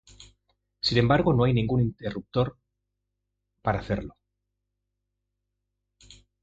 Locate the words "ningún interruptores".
1.53-2.55